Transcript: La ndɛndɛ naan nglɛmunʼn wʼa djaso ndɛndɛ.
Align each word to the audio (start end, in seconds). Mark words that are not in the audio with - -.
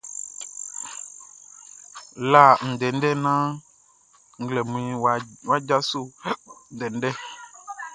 La 2.31 2.43
ndɛndɛ 2.71 3.09
naan 3.23 3.45
nglɛmunʼn 4.41 4.97
wʼa 5.47 5.55
djaso 5.65 6.01
ndɛndɛ. 6.73 7.09